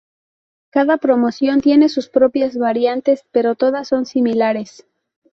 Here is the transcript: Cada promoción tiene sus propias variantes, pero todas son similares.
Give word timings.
Cada 0.71 0.97
promoción 0.97 1.61
tiene 1.61 1.87
sus 1.87 2.09
propias 2.09 2.57
variantes, 2.57 3.23
pero 3.31 3.53
todas 3.53 3.87
son 3.87 4.07
similares. 4.07 4.83